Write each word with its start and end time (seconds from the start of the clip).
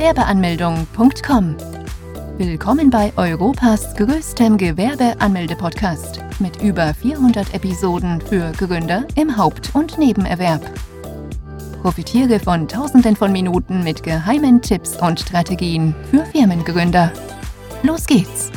Gewerbeanmeldung.com. 0.00 1.56
Willkommen 2.38 2.88
bei 2.88 3.12
Europas 3.18 3.94
größtem 3.96 4.56
Gewerbeanmelde-Podcast 4.56 6.20
mit 6.38 6.62
über 6.62 6.94
400 6.94 7.52
Episoden 7.52 8.18
für 8.22 8.50
Gründer 8.52 9.06
im 9.14 9.36
Haupt- 9.36 9.74
und 9.74 9.98
Nebenerwerb. 9.98 10.62
Profitiere 11.82 12.40
von 12.40 12.66
Tausenden 12.66 13.14
von 13.14 13.30
Minuten 13.30 13.84
mit 13.84 14.02
geheimen 14.02 14.62
Tipps 14.62 14.96
und 14.96 15.20
Strategien 15.20 15.94
für 16.10 16.24
Firmengründer. 16.24 17.12
Los 17.82 18.06
geht's! 18.06 18.50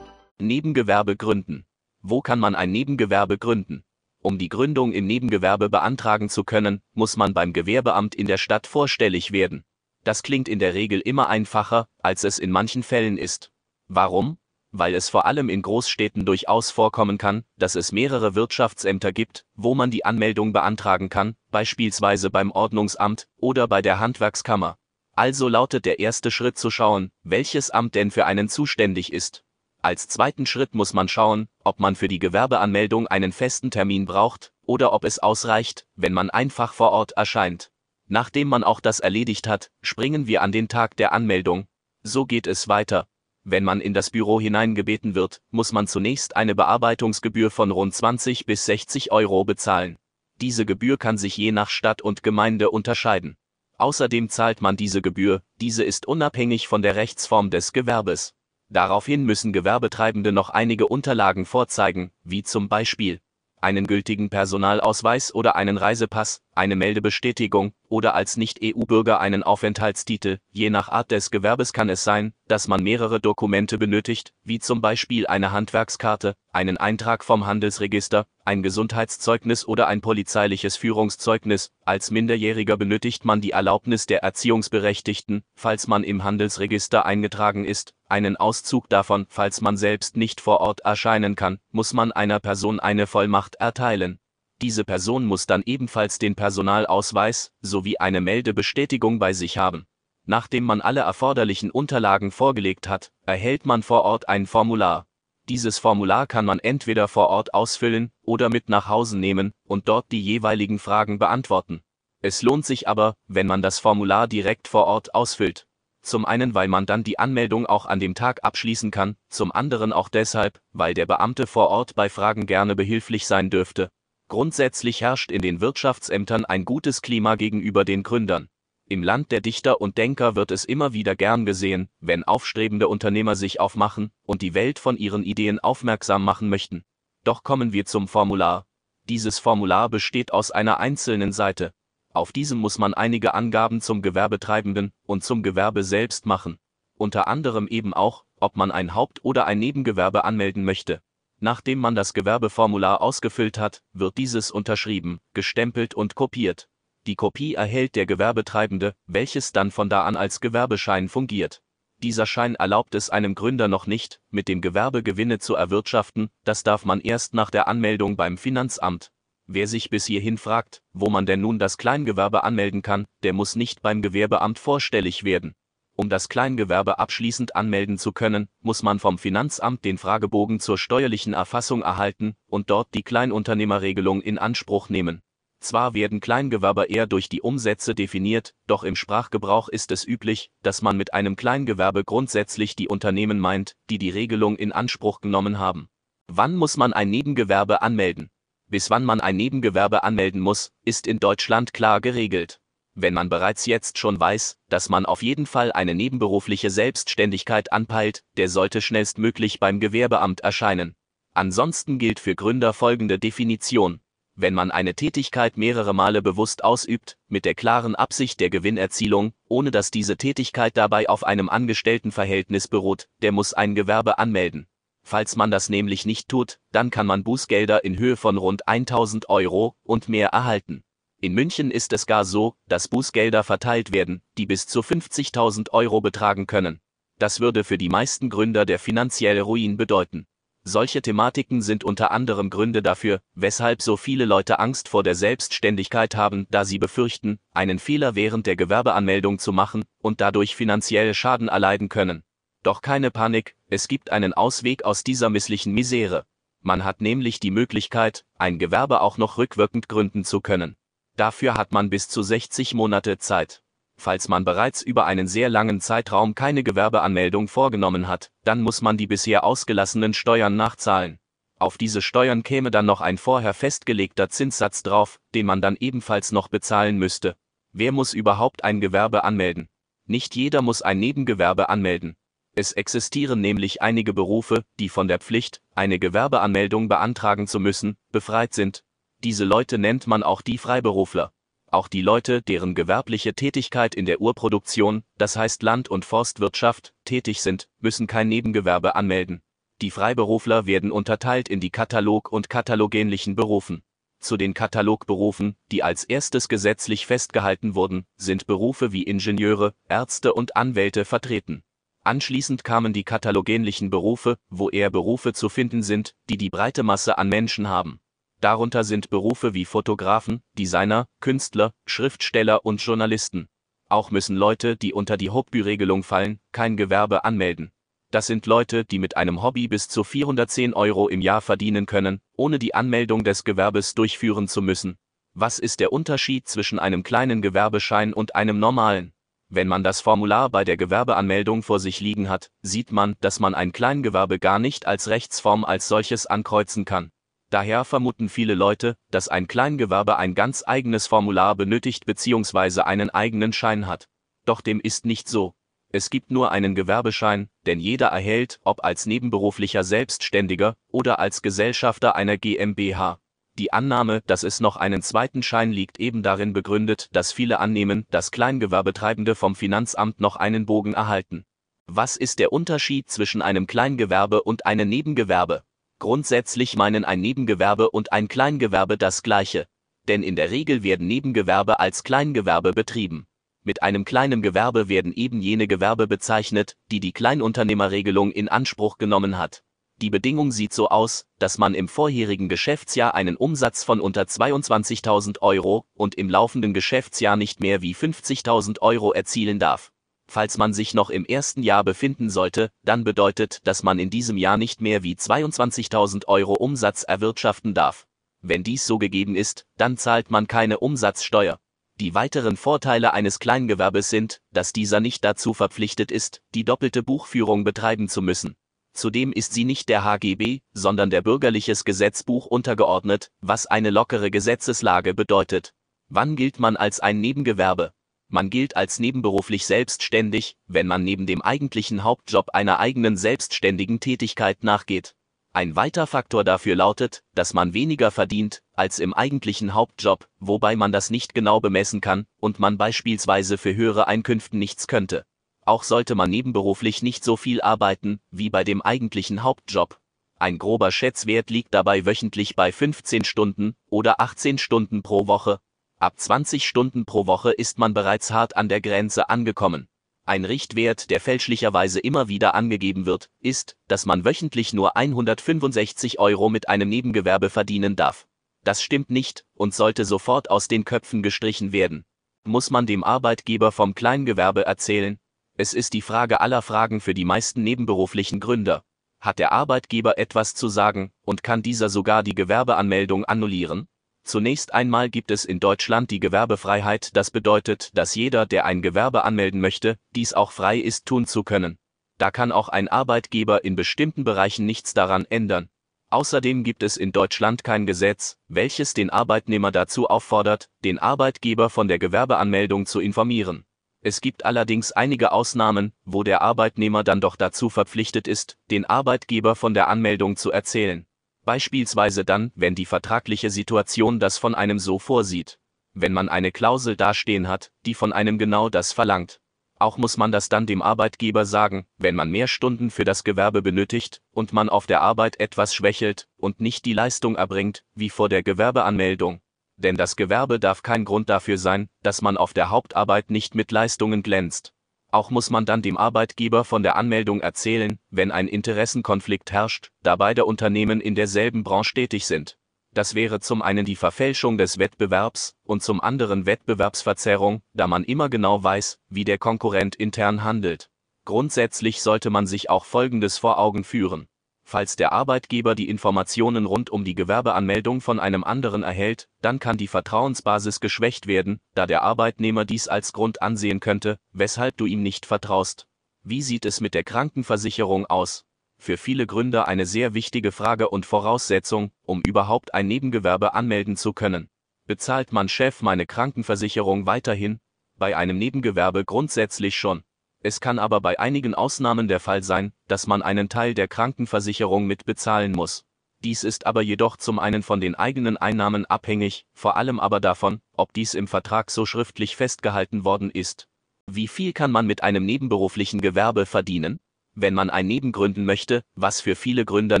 Nebengewerbe 0.40 1.14
gründen. 1.14 1.66
Wo 2.02 2.20
kann 2.20 2.40
man 2.40 2.56
ein 2.56 2.72
Nebengewerbe 2.72 3.38
gründen? 3.38 3.84
Um 4.20 4.38
die 4.38 4.48
Gründung 4.48 4.92
im 4.92 5.06
Nebengewerbe 5.06 5.70
beantragen 5.70 6.28
zu 6.28 6.42
können, 6.42 6.82
muss 6.92 7.16
man 7.16 7.34
beim 7.34 7.52
Gewerbeamt 7.52 8.14
in 8.14 8.26
der 8.26 8.38
Stadt 8.38 8.66
vorstellig 8.66 9.30
werden. 9.30 9.64
Das 10.02 10.22
klingt 10.22 10.48
in 10.48 10.58
der 10.58 10.74
Regel 10.74 11.00
immer 11.00 11.28
einfacher, 11.28 11.88
als 11.98 12.24
es 12.24 12.38
in 12.38 12.50
manchen 12.50 12.82
Fällen 12.82 13.16
ist. 13.16 13.52
Warum? 13.86 14.38
Weil 14.70 14.94
es 14.94 15.08
vor 15.08 15.24
allem 15.24 15.48
in 15.48 15.62
Großstädten 15.62 16.26
durchaus 16.26 16.70
vorkommen 16.70 17.16
kann, 17.16 17.44
dass 17.56 17.74
es 17.74 17.92
mehrere 17.92 18.34
Wirtschaftsämter 18.34 19.12
gibt, 19.12 19.46
wo 19.54 19.74
man 19.74 19.90
die 19.90 20.04
Anmeldung 20.04 20.52
beantragen 20.52 21.08
kann, 21.08 21.36
beispielsweise 21.50 22.30
beim 22.30 22.50
Ordnungsamt 22.50 23.28
oder 23.36 23.66
bei 23.68 23.82
der 23.82 23.98
Handwerkskammer. 23.98 24.76
Also 25.14 25.48
lautet 25.48 25.84
der 25.84 25.98
erste 26.00 26.30
Schritt 26.30 26.58
zu 26.58 26.70
schauen, 26.70 27.10
welches 27.22 27.70
Amt 27.70 27.94
denn 27.94 28.10
für 28.10 28.26
einen 28.26 28.48
zuständig 28.48 29.12
ist. 29.12 29.44
Als 29.80 30.08
zweiten 30.08 30.44
Schritt 30.44 30.74
muss 30.74 30.92
man 30.92 31.08
schauen, 31.08 31.48
ob 31.62 31.78
man 31.78 31.94
für 31.94 32.08
die 32.08 32.18
Gewerbeanmeldung 32.18 33.06
einen 33.06 33.32
festen 33.32 33.70
Termin 33.70 34.06
braucht 34.06 34.52
oder 34.66 34.92
ob 34.92 35.04
es 35.04 35.20
ausreicht, 35.20 35.86
wenn 35.94 36.12
man 36.12 36.30
einfach 36.30 36.72
vor 36.72 36.90
Ort 36.90 37.12
erscheint. 37.12 37.70
Nachdem 38.08 38.48
man 38.48 38.64
auch 38.64 38.80
das 38.80 39.00
erledigt 39.00 39.46
hat, 39.46 39.70
springen 39.80 40.26
wir 40.26 40.42
an 40.42 40.50
den 40.50 40.68
Tag 40.68 40.96
der 40.96 41.12
Anmeldung. 41.12 41.68
So 42.02 42.26
geht 42.26 42.46
es 42.46 42.66
weiter. 42.66 43.06
Wenn 43.44 43.64
man 43.64 43.80
in 43.80 43.94
das 43.94 44.10
Büro 44.10 44.40
hineingebeten 44.40 45.14
wird, 45.14 45.40
muss 45.50 45.72
man 45.72 45.86
zunächst 45.86 46.36
eine 46.36 46.54
Bearbeitungsgebühr 46.54 47.50
von 47.50 47.70
rund 47.70 47.94
20 47.94 48.46
bis 48.46 48.64
60 48.66 49.12
Euro 49.12 49.44
bezahlen. 49.44 49.96
Diese 50.40 50.66
Gebühr 50.66 50.98
kann 50.98 51.18
sich 51.18 51.36
je 51.36 51.52
nach 51.52 51.68
Stadt 51.68 52.02
und 52.02 52.22
Gemeinde 52.22 52.70
unterscheiden. 52.70 53.36
Außerdem 53.76 54.28
zahlt 54.28 54.60
man 54.60 54.76
diese 54.76 55.02
Gebühr, 55.02 55.42
diese 55.60 55.84
ist 55.84 56.06
unabhängig 56.06 56.66
von 56.66 56.82
der 56.82 56.96
Rechtsform 56.96 57.50
des 57.50 57.72
Gewerbes. 57.72 58.34
Daraufhin 58.70 59.24
müssen 59.24 59.52
Gewerbetreibende 59.52 60.30
noch 60.30 60.50
einige 60.50 60.86
Unterlagen 60.88 61.46
vorzeigen, 61.46 62.12
wie 62.22 62.42
zum 62.42 62.68
Beispiel 62.68 63.20
einen 63.60 63.86
gültigen 63.86 64.30
Personalausweis 64.30 65.34
oder 65.34 65.56
einen 65.56 65.78
Reisepass, 65.78 66.42
eine 66.58 66.76
Meldebestätigung 66.76 67.72
oder 67.88 68.14
als 68.14 68.36
Nicht-EU-Bürger 68.36 69.20
einen 69.20 69.42
Aufenthaltstitel. 69.42 70.38
Je 70.50 70.68
nach 70.68 70.88
Art 70.88 71.10
des 71.10 71.30
Gewerbes 71.30 71.72
kann 71.72 71.88
es 71.88 72.04
sein, 72.04 72.34
dass 72.48 72.68
man 72.68 72.82
mehrere 72.82 73.20
Dokumente 73.20 73.78
benötigt, 73.78 74.34
wie 74.42 74.58
zum 74.58 74.80
Beispiel 74.80 75.26
eine 75.26 75.52
Handwerkskarte, 75.52 76.34
einen 76.52 76.76
Eintrag 76.76 77.24
vom 77.24 77.46
Handelsregister, 77.46 78.26
ein 78.44 78.62
Gesundheitszeugnis 78.62 79.66
oder 79.66 79.86
ein 79.86 80.00
polizeiliches 80.00 80.76
Führungszeugnis. 80.76 81.70
Als 81.84 82.10
Minderjähriger 82.10 82.76
benötigt 82.76 83.24
man 83.24 83.40
die 83.40 83.52
Erlaubnis 83.52 84.06
der 84.06 84.22
Erziehungsberechtigten, 84.22 85.44
falls 85.54 85.86
man 85.86 86.02
im 86.02 86.24
Handelsregister 86.24 87.06
eingetragen 87.06 87.64
ist, 87.64 87.94
einen 88.08 88.36
Auszug 88.36 88.88
davon, 88.88 89.26
falls 89.28 89.60
man 89.60 89.76
selbst 89.76 90.16
nicht 90.16 90.40
vor 90.40 90.60
Ort 90.60 90.80
erscheinen 90.80 91.36
kann, 91.36 91.58
muss 91.70 91.92
man 91.92 92.10
einer 92.10 92.40
Person 92.40 92.80
eine 92.80 93.06
Vollmacht 93.06 93.54
erteilen. 93.56 94.18
Diese 94.60 94.84
Person 94.84 95.24
muss 95.24 95.46
dann 95.46 95.62
ebenfalls 95.66 96.18
den 96.18 96.34
Personalausweis 96.34 97.52
sowie 97.60 97.98
eine 97.98 98.20
Meldebestätigung 98.20 99.20
bei 99.20 99.32
sich 99.32 99.56
haben. 99.56 99.86
Nachdem 100.26 100.64
man 100.64 100.80
alle 100.80 101.00
erforderlichen 101.00 101.70
Unterlagen 101.70 102.32
vorgelegt 102.32 102.88
hat, 102.88 103.12
erhält 103.24 103.66
man 103.66 103.82
vor 103.82 104.02
Ort 104.02 104.28
ein 104.28 104.46
Formular. 104.46 105.06
Dieses 105.48 105.78
Formular 105.78 106.26
kann 106.26 106.44
man 106.44 106.58
entweder 106.58 107.08
vor 107.08 107.28
Ort 107.28 107.54
ausfüllen 107.54 108.10
oder 108.22 108.50
mit 108.50 108.68
nach 108.68 108.88
Hause 108.88 109.16
nehmen 109.16 109.54
und 109.64 109.88
dort 109.88 110.10
die 110.12 110.20
jeweiligen 110.20 110.78
Fragen 110.78 111.18
beantworten. 111.18 111.80
Es 112.20 112.42
lohnt 112.42 112.66
sich 112.66 112.88
aber, 112.88 113.14
wenn 113.28 113.46
man 113.46 113.62
das 113.62 113.78
Formular 113.78 114.26
direkt 114.26 114.66
vor 114.68 114.86
Ort 114.86 115.14
ausfüllt. 115.14 115.66
Zum 116.02 116.24
einen, 116.24 116.54
weil 116.54 116.68
man 116.68 116.84
dann 116.84 117.04
die 117.04 117.18
Anmeldung 117.18 117.64
auch 117.66 117.86
an 117.86 118.00
dem 118.00 118.14
Tag 118.14 118.44
abschließen 118.44 118.90
kann, 118.90 119.16
zum 119.28 119.52
anderen 119.52 119.92
auch 119.92 120.08
deshalb, 120.08 120.60
weil 120.72 120.94
der 120.94 121.06
Beamte 121.06 121.46
vor 121.46 121.68
Ort 121.68 121.94
bei 121.94 122.08
Fragen 122.08 122.46
gerne 122.46 122.74
behilflich 122.76 123.26
sein 123.26 123.50
dürfte. 123.50 123.88
Grundsätzlich 124.28 125.00
herrscht 125.00 125.30
in 125.32 125.40
den 125.40 125.62
Wirtschaftsämtern 125.62 126.44
ein 126.44 126.66
gutes 126.66 127.00
Klima 127.00 127.36
gegenüber 127.36 127.86
den 127.86 128.02
Gründern. 128.02 128.50
Im 128.86 129.02
Land 129.02 129.32
der 129.32 129.40
Dichter 129.40 129.80
und 129.80 129.96
Denker 129.96 130.36
wird 130.36 130.50
es 130.50 130.66
immer 130.66 130.92
wieder 130.92 131.16
gern 131.16 131.46
gesehen, 131.46 131.88
wenn 132.00 132.24
aufstrebende 132.24 132.88
Unternehmer 132.88 133.36
sich 133.36 133.58
aufmachen 133.58 134.10
und 134.24 134.42
die 134.42 134.52
Welt 134.52 134.78
von 134.78 134.98
ihren 134.98 135.22
Ideen 135.22 135.58
aufmerksam 135.58 136.24
machen 136.24 136.50
möchten. 136.50 136.84
Doch 137.24 137.42
kommen 137.42 137.72
wir 137.72 137.86
zum 137.86 138.06
Formular. 138.06 138.66
Dieses 139.08 139.38
Formular 139.38 139.88
besteht 139.88 140.30
aus 140.32 140.50
einer 140.50 140.78
einzelnen 140.78 141.32
Seite. 141.32 141.72
Auf 142.12 142.30
diesem 142.30 142.58
muss 142.58 142.78
man 142.78 142.92
einige 142.92 143.32
Angaben 143.32 143.80
zum 143.80 144.02
Gewerbetreibenden 144.02 144.92
und 145.04 145.24
zum 145.24 145.42
Gewerbe 145.42 145.84
selbst 145.84 146.26
machen. 146.26 146.58
Unter 146.96 147.28
anderem 147.28 147.66
eben 147.66 147.94
auch, 147.94 148.24
ob 148.40 148.56
man 148.56 148.70
ein 148.72 148.94
Haupt- 148.94 149.24
oder 149.24 149.46
ein 149.46 149.58
Nebengewerbe 149.58 150.24
anmelden 150.24 150.64
möchte. 150.64 151.00
Nachdem 151.40 151.78
man 151.78 151.94
das 151.94 152.14
Gewerbeformular 152.14 153.00
ausgefüllt 153.00 153.58
hat, 153.58 153.82
wird 153.92 154.18
dieses 154.18 154.50
unterschrieben, 154.50 155.20
gestempelt 155.34 155.94
und 155.94 156.14
kopiert. 156.14 156.68
Die 157.06 157.14
Kopie 157.14 157.54
erhält 157.54 157.94
der 157.94 158.06
Gewerbetreibende, 158.06 158.94
welches 159.06 159.52
dann 159.52 159.70
von 159.70 159.88
da 159.88 160.04
an 160.04 160.16
als 160.16 160.40
Gewerbeschein 160.40 161.08
fungiert. 161.08 161.62
Dieser 161.98 162.26
Schein 162.26 162.54
erlaubt 162.54 162.94
es 162.94 163.10
einem 163.10 163.34
Gründer 163.34 163.66
noch 163.66 163.86
nicht, 163.86 164.20
mit 164.30 164.46
dem 164.46 164.60
Gewerbe 164.60 165.02
Gewinne 165.02 165.38
zu 165.38 165.54
erwirtschaften, 165.54 166.30
das 166.44 166.62
darf 166.62 166.84
man 166.84 167.00
erst 167.00 167.34
nach 167.34 167.50
der 167.50 167.66
Anmeldung 167.66 168.16
beim 168.16 168.36
Finanzamt. 168.36 169.10
Wer 169.46 169.66
sich 169.66 169.90
bis 169.90 170.06
hierhin 170.06 170.38
fragt, 170.38 170.82
wo 170.92 171.08
man 171.08 171.24
denn 171.24 171.40
nun 171.40 171.58
das 171.58 171.78
Kleingewerbe 171.78 172.44
anmelden 172.44 172.82
kann, 172.82 173.06
der 173.22 173.32
muss 173.32 173.56
nicht 173.56 173.80
beim 173.80 174.02
Gewerbeamt 174.02 174.58
vorstellig 174.58 175.24
werden. 175.24 175.54
Um 176.00 176.08
das 176.08 176.28
Kleingewerbe 176.28 177.00
abschließend 177.00 177.56
anmelden 177.56 177.98
zu 177.98 178.12
können, 178.12 178.48
muss 178.60 178.84
man 178.84 179.00
vom 179.00 179.18
Finanzamt 179.18 179.84
den 179.84 179.98
Fragebogen 179.98 180.60
zur 180.60 180.78
steuerlichen 180.78 181.34
Erfassung 181.34 181.82
erhalten 181.82 182.36
und 182.46 182.70
dort 182.70 182.94
die 182.94 183.02
Kleinunternehmerregelung 183.02 184.22
in 184.22 184.38
Anspruch 184.38 184.90
nehmen. 184.90 185.22
Zwar 185.58 185.94
werden 185.94 186.20
Kleingewerber 186.20 186.88
eher 186.88 187.08
durch 187.08 187.28
die 187.28 187.42
Umsätze 187.42 187.96
definiert, 187.96 188.54
doch 188.68 188.84
im 188.84 188.94
Sprachgebrauch 188.94 189.68
ist 189.68 189.90
es 189.90 190.06
üblich, 190.06 190.52
dass 190.62 190.82
man 190.82 190.96
mit 190.96 191.14
einem 191.14 191.34
Kleingewerbe 191.34 192.04
grundsätzlich 192.04 192.76
die 192.76 192.86
Unternehmen 192.86 193.40
meint, 193.40 193.74
die 193.90 193.98
die 193.98 194.10
Regelung 194.10 194.54
in 194.54 194.70
Anspruch 194.70 195.20
genommen 195.20 195.58
haben. 195.58 195.88
Wann 196.28 196.54
muss 196.54 196.76
man 196.76 196.92
ein 196.92 197.10
Nebengewerbe 197.10 197.82
anmelden? 197.82 198.30
Bis 198.68 198.88
wann 198.88 199.04
man 199.04 199.20
ein 199.20 199.36
Nebengewerbe 199.36 200.04
anmelden 200.04 200.42
muss, 200.42 200.70
ist 200.84 201.08
in 201.08 201.18
Deutschland 201.18 201.72
klar 201.72 202.00
geregelt 202.00 202.60
wenn 203.00 203.14
man 203.14 203.28
bereits 203.28 203.64
jetzt 203.66 203.96
schon 203.96 204.18
weiß, 204.18 204.58
dass 204.68 204.88
man 204.88 205.06
auf 205.06 205.22
jeden 205.22 205.46
Fall 205.46 205.70
eine 205.70 205.94
nebenberufliche 205.94 206.68
Selbstständigkeit 206.68 207.72
anpeilt, 207.72 208.24
der 208.36 208.48
sollte 208.48 208.80
schnellstmöglich 208.80 209.60
beim 209.60 209.78
Gewerbeamt 209.78 210.40
erscheinen. 210.40 210.96
Ansonsten 211.32 211.98
gilt 211.98 212.18
für 212.18 212.34
Gründer 212.34 212.72
folgende 212.72 213.20
Definition. 213.20 214.00
Wenn 214.34 214.54
man 214.54 214.72
eine 214.72 214.94
Tätigkeit 214.94 215.56
mehrere 215.56 215.94
Male 215.94 216.22
bewusst 216.22 216.64
ausübt, 216.64 217.16
mit 217.28 217.44
der 217.44 217.54
klaren 217.54 217.94
Absicht 217.94 218.40
der 218.40 218.50
Gewinnerzielung, 218.50 219.32
ohne 219.48 219.70
dass 219.70 219.92
diese 219.92 220.16
Tätigkeit 220.16 220.76
dabei 220.76 221.08
auf 221.08 221.22
einem 221.22 221.48
Angestelltenverhältnis 221.48 222.66
beruht, 222.66 223.08
der 223.22 223.30
muss 223.30 223.52
ein 223.52 223.76
Gewerbe 223.76 224.18
anmelden. 224.18 224.66
Falls 225.02 225.36
man 225.36 225.50
das 225.52 225.68
nämlich 225.68 226.04
nicht 226.04 226.28
tut, 226.28 226.58
dann 226.72 226.90
kann 226.90 227.06
man 227.06 227.22
Bußgelder 227.22 227.84
in 227.84 227.96
Höhe 227.96 228.16
von 228.16 228.36
rund 228.36 228.66
1000 228.66 229.28
Euro 229.28 229.76
und 229.84 230.08
mehr 230.08 230.30
erhalten. 230.30 230.82
In 231.20 231.34
München 231.34 231.72
ist 231.72 231.92
es 231.92 232.06
gar 232.06 232.24
so, 232.24 232.54
dass 232.68 232.86
Bußgelder 232.86 233.42
verteilt 233.42 233.92
werden, 233.92 234.22
die 234.36 234.46
bis 234.46 234.68
zu 234.68 234.82
50.000 234.82 235.70
Euro 235.72 236.00
betragen 236.00 236.46
können. 236.46 236.80
Das 237.18 237.40
würde 237.40 237.64
für 237.64 237.76
die 237.76 237.88
meisten 237.88 238.30
Gründer 238.30 238.64
der 238.64 238.78
finanzielle 238.78 239.42
Ruin 239.42 239.76
bedeuten. 239.76 240.28
Solche 240.62 241.02
Thematiken 241.02 241.60
sind 241.60 241.82
unter 241.82 242.12
anderem 242.12 242.50
Gründe 242.50 242.82
dafür, 242.82 243.20
weshalb 243.34 243.82
so 243.82 243.96
viele 243.96 244.26
Leute 244.26 244.60
Angst 244.60 244.88
vor 244.88 245.02
der 245.02 245.16
Selbstständigkeit 245.16 246.14
haben, 246.14 246.46
da 246.50 246.64
sie 246.64 246.78
befürchten, 246.78 247.40
einen 247.52 247.80
Fehler 247.80 248.14
während 248.14 248.46
der 248.46 248.54
Gewerbeanmeldung 248.54 249.40
zu 249.40 249.52
machen 249.52 249.82
und 250.00 250.20
dadurch 250.20 250.54
finanzielle 250.54 251.14
Schaden 251.14 251.48
erleiden 251.48 251.88
können. 251.88 252.22
Doch 252.62 252.80
keine 252.80 253.10
Panik, 253.10 253.56
es 253.66 253.88
gibt 253.88 254.12
einen 254.12 254.34
Ausweg 254.34 254.84
aus 254.84 255.02
dieser 255.02 255.30
misslichen 255.30 255.72
Misere. 255.72 256.26
Man 256.60 256.84
hat 256.84 257.00
nämlich 257.00 257.40
die 257.40 257.50
Möglichkeit, 257.50 258.24
ein 258.36 258.60
Gewerbe 258.60 259.00
auch 259.00 259.18
noch 259.18 259.36
rückwirkend 259.36 259.88
gründen 259.88 260.24
zu 260.24 260.40
können. 260.40 260.76
Dafür 261.18 261.54
hat 261.54 261.72
man 261.72 261.90
bis 261.90 262.08
zu 262.08 262.22
60 262.22 262.74
Monate 262.74 263.18
Zeit. 263.18 263.60
Falls 263.96 264.28
man 264.28 264.44
bereits 264.44 264.82
über 264.82 265.04
einen 265.04 265.26
sehr 265.26 265.48
langen 265.48 265.80
Zeitraum 265.80 266.36
keine 266.36 266.62
Gewerbeanmeldung 266.62 267.48
vorgenommen 267.48 268.06
hat, 268.06 268.30
dann 268.44 268.62
muss 268.62 268.82
man 268.82 268.96
die 268.96 269.08
bisher 269.08 269.42
ausgelassenen 269.42 270.14
Steuern 270.14 270.54
nachzahlen. 270.54 271.18
Auf 271.58 271.76
diese 271.76 272.02
Steuern 272.02 272.44
käme 272.44 272.70
dann 272.70 272.86
noch 272.86 273.00
ein 273.00 273.18
vorher 273.18 273.52
festgelegter 273.52 274.28
Zinssatz 274.28 274.84
drauf, 274.84 275.18
den 275.34 275.46
man 275.46 275.60
dann 275.60 275.76
ebenfalls 275.80 276.30
noch 276.30 276.46
bezahlen 276.46 276.98
müsste. 276.98 277.34
Wer 277.72 277.90
muss 277.90 278.14
überhaupt 278.14 278.62
ein 278.62 278.80
Gewerbe 278.80 279.24
anmelden? 279.24 279.68
Nicht 280.06 280.36
jeder 280.36 280.62
muss 280.62 280.82
ein 280.82 281.00
Nebengewerbe 281.00 281.68
anmelden. 281.68 282.14
Es 282.54 282.70
existieren 282.70 283.40
nämlich 283.40 283.82
einige 283.82 284.14
Berufe, 284.14 284.62
die 284.78 284.88
von 284.88 285.08
der 285.08 285.18
Pflicht, 285.18 285.62
eine 285.74 285.98
Gewerbeanmeldung 285.98 286.86
beantragen 286.86 287.48
zu 287.48 287.58
müssen, 287.58 287.96
befreit 288.12 288.54
sind. 288.54 288.84
Diese 289.24 289.44
Leute 289.44 289.78
nennt 289.78 290.06
man 290.06 290.22
auch 290.22 290.42
die 290.42 290.58
Freiberufler. 290.58 291.32
Auch 291.70 291.88
die 291.88 292.02
Leute, 292.02 292.40
deren 292.40 292.74
gewerbliche 292.74 293.34
Tätigkeit 293.34 293.94
in 293.94 294.06
der 294.06 294.20
Urproduktion, 294.20 295.02
das 295.18 295.36
heißt 295.36 295.62
Land- 295.62 295.88
und 295.88 296.04
Forstwirtschaft, 296.04 296.94
tätig 297.04 297.42
sind, 297.42 297.68
müssen 297.80 298.06
kein 298.06 298.28
Nebengewerbe 298.28 298.94
anmelden. 298.94 299.42
Die 299.82 299.90
Freiberufler 299.90 300.66
werden 300.66 300.90
unterteilt 300.90 301.48
in 301.48 301.60
die 301.60 301.70
Katalog- 301.70 302.32
und 302.32 302.48
katalogähnlichen 302.48 303.34
Berufen. 303.36 303.82
Zu 304.20 304.36
den 304.36 304.54
Katalogberufen, 304.54 305.56
die 305.70 305.82
als 305.82 306.04
erstes 306.04 306.48
gesetzlich 306.48 307.06
festgehalten 307.06 307.74
wurden, 307.74 308.06
sind 308.16 308.46
Berufe 308.46 308.92
wie 308.92 309.02
Ingenieure, 309.02 309.74
Ärzte 309.88 310.34
und 310.34 310.56
Anwälte 310.56 311.04
vertreten. 311.04 311.62
Anschließend 312.02 312.64
kamen 312.64 312.92
die 312.92 313.04
katalogähnlichen 313.04 313.90
Berufe, 313.90 314.38
wo 314.48 314.70
eher 314.70 314.90
Berufe 314.90 315.32
zu 315.34 315.48
finden 315.48 315.82
sind, 315.82 316.14
die 316.30 316.38
die 316.38 316.50
breite 316.50 316.82
Masse 316.82 317.18
an 317.18 317.28
Menschen 317.28 317.68
haben. 317.68 318.00
Darunter 318.40 318.84
sind 318.84 319.10
Berufe 319.10 319.52
wie 319.52 319.64
Fotografen, 319.64 320.42
Designer, 320.56 321.06
Künstler, 321.20 321.72
Schriftsteller 321.86 322.64
und 322.64 322.80
Journalisten. 322.80 323.48
Auch 323.88 324.12
müssen 324.12 324.36
Leute, 324.36 324.76
die 324.76 324.92
unter 324.92 325.16
die 325.16 325.30
Hobby-Regelung 325.30 326.04
fallen, 326.04 326.38
kein 326.52 326.76
Gewerbe 326.76 327.24
anmelden. 327.24 327.72
Das 328.12 328.28
sind 328.28 328.46
Leute, 328.46 328.84
die 328.84 329.00
mit 329.00 329.16
einem 329.16 329.42
Hobby 329.42 329.66
bis 329.66 329.88
zu 329.88 330.04
410 330.04 330.72
Euro 330.72 331.08
im 331.08 331.20
Jahr 331.20 331.40
verdienen 331.40 331.86
können, 331.86 332.20
ohne 332.36 332.60
die 332.60 332.74
Anmeldung 332.74 333.24
des 333.24 333.42
Gewerbes 333.42 333.94
durchführen 333.94 334.46
zu 334.46 334.62
müssen. 334.62 334.98
Was 335.34 335.58
ist 335.58 335.80
der 335.80 335.92
Unterschied 335.92 336.46
zwischen 336.46 336.78
einem 336.78 337.02
kleinen 337.02 337.42
Gewerbeschein 337.42 338.14
und 338.14 338.36
einem 338.36 338.60
normalen? 338.60 339.12
Wenn 339.48 339.66
man 339.66 339.82
das 339.82 340.00
Formular 340.00 340.48
bei 340.48 340.64
der 340.64 340.76
Gewerbeanmeldung 340.76 341.62
vor 341.62 341.80
sich 341.80 342.00
liegen 342.00 342.28
hat, 342.28 342.50
sieht 342.62 342.92
man, 342.92 343.16
dass 343.20 343.40
man 343.40 343.54
ein 343.54 343.72
Kleingewerbe 343.72 344.38
gar 344.38 344.58
nicht 344.58 344.86
als 344.86 345.08
Rechtsform 345.08 345.64
als 345.64 345.88
solches 345.88 346.26
ankreuzen 346.26 346.84
kann. 346.84 347.10
Daher 347.50 347.84
vermuten 347.84 348.28
viele 348.28 348.54
Leute, 348.54 348.96
dass 349.10 349.28
ein 349.28 349.48
Kleingewerbe 349.48 350.18
ein 350.18 350.34
ganz 350.34 350.64
eigenes 350.66 351.06
Formular 351.06 351.54
benötigt 351.54 352.04
bzw. 352.04 352.82
einen 352.82 353.08
eigenen 353.10 353.52
Schein 353.52 353.86
hat. 353.86 354.08
Doch 354.44 354.60
dem 354.60 354.80
ist 354.80 355.06
nicht 355.06 355.28
so. 355.28 355.54
Es 355.90 356.10
gibt 356.10 356.30
nur 356.30 356.52
einen 356.52 356.74
Gewerbeschein, 356.74 357.48
denn 357.64 357.80
jeder 357.80 358.08
erhält, 358.08 358.60
ob 358.62 358.84
als 358.84 359.06
nebenberuflicher 359.06 359.84
Selbstständiger 359.84 360.74
oder 360.88 361.18
als 361.18 361.40
Gesellschafter 361.40 362.14
einer 362.14 362.36
GmbH. 362.36 363.18
Die 363.58 363.72
Annahme, 363.72 364.22
dass 364.26 364.44
es 364.44 364.60
noch 364.60 364.76
einen 364.76 365.00
zweiten 365.00 365.42
Schein 365.42 365.72
liegt 365.72 365.98
eben 365.98 366.22
darin 366.22 366.52
begründet, 366.52 367.08
dass 367.12 367.32
viele 367.32 367.58
annehmen, 367.58 368.06
dass 368.10 368.30
Kleingewerbetreibende 368.30 369.34
vom 369.34 369.56
Finanzamt 369.56 370.20
noch 370.20 370.36
einen 370.36 370.66
Bogen 370.66 370.92
erhalten. 370.92 371.44
Was 371.86 372.18
ist 372.18 372.38
der 372.38 372.52
Unterschied 372.52 373.08
zwischen 373.08 373.40
einem 373.40 373.66
Kleingewerbe 373.66 374.42
und 374.42 374.66
einem 374.66 374.90
Nebengewerbe? 374.90 375.62
Grundsätzlich 375.98 376.76
meinen 376.76 377.04
ein 377.04 377.20
Nebengewerbe 377.20 377.90
und 377.90 378.12
ein 378.12 378.28
Kleingewerbe 378.28 378.96
das 378.96 379.22
gleiche, 379.22 379.66
denn 380.06 380.22
in 380.22 380.36
der 380.36 380.50
Regel 380.50 380.82
werden 380.82 381.06
Nebengewerbe 381.06 381.80
als 381.80 382.04
Kleingewerbe 382.04 382.72
betrieben. 382.72 383.26
Mit 383.64 383.82
einem 383.82 384.04
kleinen 384.04 384.40
Gewerbe 384.40 384.88
werden 384.88 385.12
eben 385.12 385.40
jene 385.40 385.66
Gewerbe 385.66 386.06
bezeichnet, 386.06 386.76
die 386.90 387.00
die 387.00 387.12
Kleinunternehmerregelung 387.12 388.30
in 388.30 388.48
Anspruch 388.48 388.98
genommen 388.98 389.36
hat. 389.36 389.62
Die 390.00 390.10
Bedingung 390.10 390.52
sieht 390.52 390.72
so 390.72 390.88
aus, 390.88 391.26
dass 391.40 391.58
man 391.58 391.74
im 391.74 391.88
vorherigen 391.88 392.48
Geschäftsjahr 392.48 393.16
einen 393.16 393.36
Umsatz 393.36 393.82
von 393.82 394.00
unter 394.00 394.22
22.000 394.22 395.40
Euro 395.40 395.84
und 395.94 396.14
im 396.14 396.30
laufenden 396.30 396.72
Geschäftsjahr 396.72 397.36
nicht 397.36 397.58
mehr 397.60 397.82
wie 397.82 397.96
50.000 397.96 398.80
Euro 398.80 399.12
erzielen 399.12 399.58
darf. 399.58 399.90
Falls 400.30 400.58
man 400.58 400.74
sich 400.74 400.92
noch 400.92 401.08
im 401.08 401.24
ersten 401.24 401.62
Jahr 401.62 401.82
befinden 401.82 402.28
sollte, 402.28 402.70
dann 402.84 403.02
bedeutet, 403.02 403.60
dass 403.64 403.82
man 403.82 403.98
in 403.98 404.10
diesem 404.10 404.36
Jahr 404.36 404.58
nicht 404.58 404.82
mehr 404.82 405.02
wie 405.02 405.14
22.000 405.14 406.26
Euro 406.26 406.52
Umsatz 406.52 407.02
erwirtschaften 407.02 407.72
darf. 407.72 408.06
Wenn 408.42 408.62
dies 408.62 408.86
so 408.86 408.98
gegeben 408.98 409.34
ist, 409.34 409.64
dann 409.78 409.96
zahlt 409.96 410.30
man 410.30 410.46
keine 410.46 410.80
Umsatzsteuer. 410.80 411.58
Die 411.98 412.14
weiteren 412.14 412.58
Vorteile 412.58 413.14
eines 413.14 413.38
Kleingewerbes 413.38 414.10
sind, 414.10 414.40
dass 414.52 414.74
dieser 414.74 415.00
nicht 415.00 415.24
dazu 415.24 415.54
verpflichtet 415.54 416.12
ist, 416.12 416.42
die 416.54 416.62
doppelte 416.62 417.02
Buchführung 417.02 417.64
betreiben 417.64 418.08
zu 418.08 418.20
müssen. 418.20 418.54
Zudem 418.92 419.32
ist 419.32 419.54
sie 419.54 419.64
nicht 419.64 419.88
der 419.88 420.04
HGB, 420.04 420.60
sondern 420.72 421.08
der 421.08 421.22
Bürgerliches 421.22 421.84
Gesetzbuch 421.84 422.46
untergeordnet, 422.46 423.30
was 423.40 423.66
eine 423.66 423.90
lockere 423.90 424.30
Gesetzeslage 424.30 425.14
bedeutet. 425.14 425.72
Wann 426.08 426.36
gilt 426.36 426.58
man 426.58 426.76
als 426.76 427.00
ein 427.00 427.20
Nebengewerbe? 427.20 427.92
Man 428.28 428.50
gilt 428.50 428.76
als 428.76 428.98
nebenberuflich 428.98 429.66
selbstständig, 429.66 430.56
wenn 430.66 430.86
man 430.86 431.02
neben 431.02 431.26
dem 431.26 431.40
eigentlichen 431.40 432.04
Hauptjob 432.04 432.50
einer 432.52 432.78
eigenen 432.78 433.16
selbstständigen 433.16 434.00
Tätigkeit 434.00 434.64
nachgeht. 434.64 435.14
Ein 435.54 435.76
weiter 435.76 436.06
Faktor 436.06 436.44
dafür 436.44 436.76
lautet, 436.76 437.24
dass 437.34 437.54
man 437.54 437.72
weniger 437.72 438.10
verdient 438.10 438.62
als 438.74 438.98
im 438.98 439.14
eigentlichen 439.14 439.72
Hauptjob, 439.72 440.28
wobei 440.38 440.76
man 440.76 440.92
das 440.92 441.10
nicht 441.10 441.34
genau 441.34 441.58
bemessen 441.58 442.02
kann 442.02 442.26
und 442.38 442.58
man 442.60 442.76
beispielsweise 442.76 443.56
für 443.56 443.74
höhere 443.74 444.06
Einkünfte 444.06 444.58
nichts 444.58 444.86
könnte. 444.86 445.24
Auch 445.64 445.82
sollte 445.82 446.14
man 446.14 446.30
nebenberuflich 446.30 447.02
nicht 447.02 447.24
so 447.24 447.36
viel 447.36 447.62
arbeiten 447.62 448.20
wie 448.30 448.50
bei 448.50 448.62
dem 448.62 448.82
eigentlichen 448.82 449.42
Hauptjob. 449.42 449.98
Ein 450.38 450.58
grober 450.58 450.92
Schätzwert 450.92 451.50
liegt 451.50 451.74
dabei 451.74 452.06
wöchentlich 452.06 452.54
bei 452.54 452.70
15 452.70 453.24
Stunden 453.24 453.74
oder 453.90 454.20
18 454.20 454.58
Stunden 454.58 455.02
pro 455.02 455.26
Woche. 455.26 455.60
Ab 456.00 456.14
20 456.16 456.64
Stunden 456.64 457.06
pro 457.06 457.26
Woche 457.26 457.50
ist 457.50 457.80
man 457.80 457.92
bereits 457.92 458.30
hart 458.30 458.56
an 458.56 458.68
der 458.68 458.80
Grenze 458.80 459.28
angekommen. 459.28 459.88
Ein 460.24 460.44
Richtwert, 460.44 461.10
der 461.10 461.20
fälschlicherweise 461.20 461.98
immer 461.98 462.28
wieder 462.28 462.54
angegeben 462.54 463.04
wird, 463.04 463.30
ist, 463.40 463.76
dass 463.88 464.06
man 464.06 464.24
wöchentlich 464.24 464.72
nur 464.72 464.96
165 464.96 466.20
Euro 466.20 466.50
mit 466.50 466.68
einem 466.68 466.88
Nebengewerbe 466.88 467.50
verdienen 467.50 467.96
darf. 467.96 468.28
Das 468.62 468.80
stimmt 468.80 469.10
nicht 469.10 469.44
und 469.54 469.74
sollte 469.74 470.04
sofort 470.04 470.50
aus 470.50 470.68
den 470.68 470.84
Köpfen 470.84 471.20
gestrichen 471.20 471.72
werden. 471.72 472.04
Muss 472.44 472.70
man 472.70 472.86
dem 472.86 473.02
Arbeitgeber 473.02 473.72
vom 473.72 473.96
Kleingewerbe 473.96 474.66
erzählen, 474.66 475.18
es 475.56 475.74
ist 475.74 475.94
die 475.94 476.02
Frage 476.02 476.40
aller 476.40 476.62
Fragen 476.62 477.00
für 477.00 477.14
die 477.14 477.24
meisten 477.24 477.64
nebenberuflichen 477.64 478.38
Gründer. 478.38 478.84
Hat 479.18 479.40
der 479.40 479.50
Arbeitgeber 479.50 480.16
etwas 480.16 480.54
zu 480.54 480.68
sagen 480.68 481.10
und 481.22 481.42
kann 481.42 481.62
dieser 481.62 481.88
sogar 481.88 482.22
die 482.22 482.36
Gewerbeanmeldung 482.36 483.24
annullieren? 483.24 483.88
Zunächst 484.28 484.74
einmal 484.74 485.08
gibt 485.08 485.30
es 485.30 485.46
in 485.46 485.58
Deutschland 485.58 486.10
die 486.10 486.20
Gewerbefreiheit, 486.20 487.16
das 487.16 487.30
bedeutet, 487.30 487.96
dass 487.96 488.14
jeder, 488.14 488.44
der 488.44 488.66
ein 488.66 488.82
Gewerbe 488.82 489.24
anmelden 489.24 489.58
möchte, 489.58 489.96
dies 490.14 490.34
auch 490.34 490.52
frei 490.52 490.76
ist 490.76 491.06
tun 491.06 491.24
zu 491.26 491.44
können. 491.44 491.78
Da 492.18 492.30
kann 492.30 492.52
auch 492.52 492.68
ein 492.68 492.88
Arbeitgeber 492.88 493.64
in 493.64 493.74
bestimmten 493.74 494.24
Bereichen 494.24 494.66
nichts 494.66 494.92
daran 494.92 495.24
ändern. 495.24 495.70
Außerdem 496.10 496.62
gibt 496.62 496.82
es 496.82 496.98
in 496.98 497.10
Deutschland 497.10 497.64
kein 497.64 497.86
Gesetz, 497.86 498.36
welches 498.48 498.92
den 498.92 499.08
Arbeitnehmer 499.08 499.72
dazu 499.72 500.08
auffordert, 500.08 500.68
den 500.84 500.98
Arbeitgeber 500.98 501.70
von 501.70 501.88
der 501.88 501.98
Gewerbeanmeldung 501.98 502.84
zu 502.84 503.00
informieren. 503.00 503.64
Es 504.02 504.20
gibt 504.20 504.44
allerdings 504.44 504.92
einige 504.92 505.32
Ausnahmen, 505.32 505.94
wo 506.04 506.22
der 506.22 506.42
Arbeitnehmer 506.42 507.02
dann 507.02 507.22
doch 507.22 507.36
dazu 507.36 507.70
verpflichtet 507.70 508.28
ist, 508.28 508.58
den 508.70 508.84
Arbeitgeber 508.84 509.56
von 509.56 509.72
der 509.72 509.88
Anmeldung 509.88 510.36
zu 510.36 510.52
erzählen. 510.52 511.07
Beispielsweise 511.48 512.26
dann, 512.26 512.52
wenn 512.56 512.74
die 512.74 512.84
vertragliche 512.84 513.48
Situation 513.48 514.20
das 514.20 514.36
von 514.36 514.54
einem 514.54 514.78
so 514.78 514.98
vorsieht. 514.98 515.58
Wenn 515.94 516.12
man 516.12 516.28
eine 516.28 516.52
Klausel 516.52 516.94
dastehen 516.94 517.48
hat, 517.48 517.72
die 517.86 517.94
von 517.94 518.12
einem 518.12 518.36
genau 518.36 518.68
das 518.68 518.92
verlangt. 518.92 519.40
Auch 519.78 519.96
muss 519.96 520.18
man 520.18 520.30
das 520.30 520.50
dann 520.50 520.66
dem 520.66 520.82
Arbeitgeber 520.82 521.46
sagen, 521.46 521.86
wenn 521.96 522.14
man 522.14 522.30
mehr 522.30 522.48
Stunden 522.48 522.90
für 522.90 523.04
das 523.04 523.24
Gewerbe 523.24 523.62
benötigt 523.62 524.20
und 524.30 524.52
man 524.52 524.68
auf 524.68 524.86
der 524.86 525.00
Arbeit 525.00 525.40
etwas 525.40 525.74
schwächelt 525.74 526.28
und 526.36 526.60
nicht 526.60 526.84
die 526.84 526.92
Leistung 526.92 527.34
erbringt, 527.34 527.82
wie 527.94 528.10
vor 528.10 528.28
der 528.28 528.42
Gewerbeanmeldung 528.42 529.40
denn 529.78 529.94
das 529.96 530.16
Gewerbe 530.16 530.58
darf 530.58 530.82
kein 530.82 531.04
Grund 531.04 531.30
dafür 531.30 531.56
sein, 531.56 531.88
dass 532.02 532.20
man 532.20 532.36
auf 532.36 532.52
der 532.52 532.68
Hauptarbeit 532.68 533.30
nicht 533.30 533.54
mit 533.54 533.70
Leistungen 533.70 534.22
glänzt. 534.22 534.74
Auch 535.10 535.30
muss 535.30 535.48
man 535.48 535.64
dann 535.64 535.80
dem 535.80 535.96
Arbeitgeber 535.96 536.64
von 536.64 536.82
der 536.82 536.96
Anmeldung 536.96 537.40
erzählen, 537.40 537.98
wenn 538.10 538.30
ein 538.30 538.46
Interessenkonflikt 538.46 539.52
herrscht, 539.52 539.90
da 540.02 540.16
beide 540.16 540.44
Unternehmen 540.44 541.00
in 541.00 541.14
derselben 541.14 541.64
Branche 541.64 541.94
tätig 541.94 542.26
sind. 542.26 542.58
Das 542.92 543.14
wäre 543.14 543.40
zum 543.40 543.62
einen 543.62 543.84
die 543.84 543.96
Verfälschung 543.96 544.58
des 544.58 544.78
Wettbewerbs 544.78 545.54
und 545.64 545.82
zum 545.82 546.00
anderen 546.00 546.46
Wettbewerbsverzerrung, 546.46 547.62
da 547.72 547.86
man 547.86 548.04
immer 548.04 548.28
genau 548.28 548.62
weiß, 548.62 548.98
wie 549.08 549.24
der 549.24 549.38
Konkurrent 549.38 549.94
intern 549.94 550.44
handelt. 550.44 550.90
Grundsätzlich 551.24 552.02
sollte 552.02 552.30
man 552.30 552.46
sich 552.46 552.70
auch 552.70 552.84
Folgendes 552.84 553.38
vor 553.38 553.58
Augen 553.58 553.84
führen. 553.84 554.28
Falls 554.70 554.96
der 554.96 555.12
Arbeitgeber 555.12 555.74
die 555.74 555.88
Informationen 555.88 556.66
rund 556.66 556.90
um 556.90 557.02
die 557.02 557.14
Gewerbeanmeldung 557.14 558.02
von 558.02 558.20
einem 558.20 558.44
anderen 558.44 558.82
erhält, 558.82 559.26
dann 559.40 559.60
kann 559.60 559.78
die 559.78 559.88
Vertrauensbasis 559.88 560.80
geschwächt 560.80 561.26
werden, 561.26 561.58
da 561.72 561.86
der 561.86 562.02
Arbeitnehmer 562.02 562.66
dies 562.66 562.86
als 562.86 563.14
Grund 563.14 563.40
ansehen 563.40 563.80
könnte, 563.80 564.18
weshalb 564.32 564.76
du 564.76 564.84
ihm 564.84 565.02
nicht 565.02 565.24
vertraust. 565.24 565.86
Wie 566.22 566.42
sieht 566.42 566.66
es 566.66 566.82
mit 566.82 566.92
der 566.92 567.02
Krankenversicherung 567.02 568.04
aus? 568.04 568.44
Für 568.76 568.98
viele 568.98 569.26
Gründer 569.26 569.68
eine 569.68 569.86
sehr 569.86 570.12
wichtige 570.12 570.52
Frage 570.52 570.90
und 570.90 571.06
Voraussetzung, 571.06 571.90
um 572.02 572.20
überhaupt 572.20 572.74
ein 572.74 572.88
Nebengewerbe 572.88 573.54
anmelden 573.54 573.96
zu 573.96 574.12
können. 574.12 574.50
Bezahlt 574.86 575.32
mein 575.32 575.48
Chef 575.48 575.80
meine 575.80 576.04
Krankenversicherung 576.04 577.06
weiterhin? 577.06 577.58
Bei 577.96 578.18
einem 578.18 578.36
Nebengewerbe 578.36 579.06
grundsätzlich 579.06 579.78
schon. 579.78 580.02
Es 580.42 580.60
kann 580.60 580.78
aber 580.78 581.00
bei 581.00 581.18
einigen 581.18 581.54
Ausnahmen 581.54 582.08
der 582.08 582.20
Fall 582.20 582.42
sein, 582.42 582.72
dass 582.86 583.06
man 583.06 583.22
einen 583.22 583.48
Teil 583.48 583.74
der 583.74 583.88
Krankenversicherung 583.88 584.86
mit 584.86 585.04
bezahlen 585.04 585.52
muss. 585.52 585.84
Dies 586.24 586.42
ist 586.42 586.66
aber 586.66 586.82
jedoch 586.82 587.16
zum 587.16 587.38
einen 587.38 587.62
von 587.62 587.80
den 587.80 587.94
eigenen 587.94 588.36
Einnahmen 588.36 588.86
abhängig, 588.86 589.46
vor 589.54 589.76
allem 589.76 590.00
aber 590.00 590.20
davon, 590.20 590.60
ob 590.76 590.92
dies 590.92 591.14
im 591.14 591.28
Vertrag 591.28 591.70
so 591.70 591.86
schriftlich 591.86 592.34
festgehalten 592.34 593.04
worden 593.04 593.30
ist. 593.30 593.68
Wie 594.10 594.26
viel 594.26 594.52
kann 594.52 594.72
man 594.72 594.86
mit 594.86 595.02
einem 595.02 595.24
nebenberuflichen 595.24 596.00
Gewerbe 596.00 596.46
verdienen? 596.46 596.98
Wenn 597.34 597.54
man 597.54 597.70
ein 597.70 597.86
Neben 597.86 598.10
gründen 598.10 598.44
möchte, 598.44 598.82
was 598.96 599.20
für 599.20 599.36
viele 599.36 599.64
Gründer 599.64 600.00